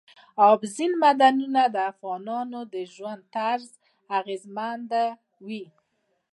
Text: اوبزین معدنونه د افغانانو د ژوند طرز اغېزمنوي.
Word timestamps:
اوبزین 0.47 0.91
معدنونه 1.01 1.63
د 1.73 1.77
افغانانو 1.91 2.59
د 2.73 2.75
ژوند 2.93 3.21
طرز 3.35 3.69
اغېزمنوي. 4.19 5.63